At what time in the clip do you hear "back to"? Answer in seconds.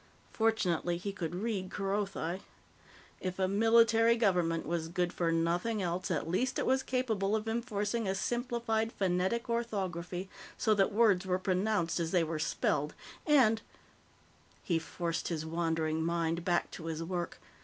16.43-16.85